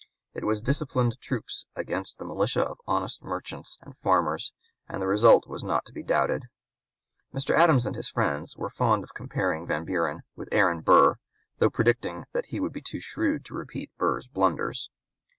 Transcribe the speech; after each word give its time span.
It 0.33 0.45
was 0.45 0.63
disciplined 0.63 1.19
troops 1.21 1.67
against 1.75 2.17
the 2.17 2.25
militia 2.25 2.63
of 2.65 2.79
honest 2.87 3.21
merchants 3.21 3.77
and 3.81 3.95
farmers; 3.95 4.51
and 4.89 4.99
the 4.99 5.05
result 5.05 5.45
was 5.47 5.63
not 5.63 5.85
to 5.85 5.93
be 5.93 6.01
doubted. 6.01 6.45
Mr. 7.31 7.53
Adams 7.55 7.85
and 7.85 7.95
his 7.95 8.09
friends 8.09 8.57
were 8.57 8.71
fond 8.71 9.03
of 9.03 9.13
comparing 9.13 9.67
Van 9.67 9.85
Buren 9.85 10.21
with 10.35 10.49
Aaron 10.51 10.79
Burr, 10.81 11.19
though 11.59 11.69
predicting 11.69 12.25
that 12.33 12.47
he 12.47 12.59
would 12.59 12.73
be 12.73 12.81
too 12.81 12.99
shrewd 12.99 13.45
to 13.45 13.53
repeat 13.53 13.95
Burr's 13.99 14.27
blunders. 14.27 14.89